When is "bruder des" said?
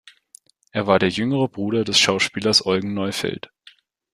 1.47-1.99